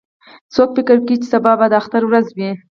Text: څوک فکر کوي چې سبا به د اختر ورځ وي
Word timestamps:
څوک 0.53 0.69
فکر 0.77 0.97
کوي 1.05 1.15
چې 1.21 1.27
سبا 1.33 1.51
به 1.59 1.65
د 1.69 1.73
اختر 1.81 2.01
ورځ 2.05 2.27
وي 2.37 2.49